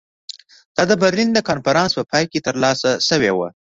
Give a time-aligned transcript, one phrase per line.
[0.75, 3.47] دا د برلین د کنفرانس په پای کې ترلاسه شوې وه.